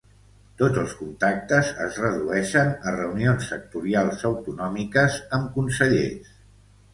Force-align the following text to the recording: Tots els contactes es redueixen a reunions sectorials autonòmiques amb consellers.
Tots 0.59 0.77
els 0.83 0.93
contactes 1.01 1.67
es 1.87 1.99
redueixen 2.03 2.71
a 2.71 2.95
reunions 2.95 3.51
sectorials 3.53 4.25
autonòmiques 4.31 5.21
amb 5.39 5.55
consellers. 5.61 6.35